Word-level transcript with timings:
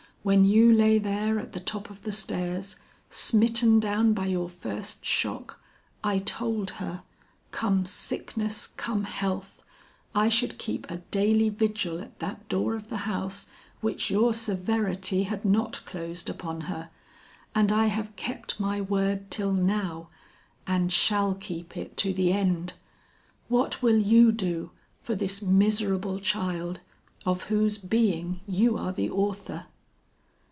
'When 0.23 0.45
you 0.45 0.71
lay 0.71 0.99
there 0.99 1.39
at 1.39 1.53
the 1.53 1.59
top 1.59 1.89
of 1.89 2.03
the 2.03 2.11
stairs, 2.11 2.75
smitten 3.09 3.79
down 3.79 4.13
by 4.13 4.27
your 4.27 4.49
first 4.49 5.03
shock, 5.03 5.59
I 6.03 6.19
told 6.19 6.69
her, 6.77 7.01
come 7.49 7.87
sickness, 7.87 8.67
come 8.67 9.05
health, 9.05 9.65
I 10.13 10.29
should 10.29 10.59
keep 10.59 10.85
a 10.91 10.97
daily 11.09 11.49
vigil 11.49 11.99
at 11.99 12.19
that 12.19 12.47
door 12.49 12.75
of 12.75 12.89
the 12.89 12.97
house 13.09 13.47
which 13.79 14.11
your 14.11 14.31
severity 14.31 15.23
had 15.23 15.43
not 15.43 15.83
closed 15.87 16.29
upon 16.29 16.61
her; 16.69 16.91
and 17.55 17.71
I 17.71 17.87
have 17.87 18.15
kept 18.15 18.59
my 18.59 18.79
word 18.79 19.31
till 19.31 19.53
now 19.53 20.07
and 20.67 20.93
shall 20.93 21.33
keep 21.33 21.75
it 21.75 21.97
to 21.97 22.13
the 22.13 22.31
end. 22.31 22.73
What 23.47 23.81
will 23.81 23.97
you 23.97 24.31
do 24.31 24.69
for 24.99 25.15
this 25.15 25.41
miserable 25.41 26.19
child 26.19 26.79
of 27.25 27.45
whose 27.45 27.79
being 27.79 28.41
you 28.45 28.77
are 28.77 28.93
the 28.93 29.09
author?' 29.09 29.65